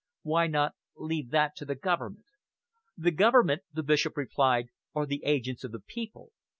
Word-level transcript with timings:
"Why 0.23 0.47
not 0.47 0.73
leave 0.97 1.29
that 1.29 1.55
to 1.57 1.65
the 1.65 1.75
Government?" 1.75 2.25
"The 2.97 3.11
Government," 3.11 3.61
the 3.71 3.83
Bishop 3.83 4.17
replied, 4.17 4.69
"are 4.95 5.05
the 5.05 5.21
agents 5.23 5.63
of 5.63 5.71
the 5.73 5.79
people. 5.79 6.31